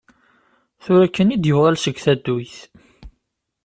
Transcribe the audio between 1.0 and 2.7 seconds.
kan i d-yuɣal seg tadduyt.